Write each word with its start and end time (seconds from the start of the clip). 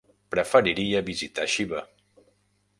Preferiria 0.35 1.03
visitar 1.11 1.47
Xiva. 1.57 1.85